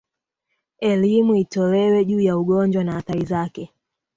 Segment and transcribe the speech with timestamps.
[0.89, 3.71] Elimu itolewe juu ya ugonjwa na athari zake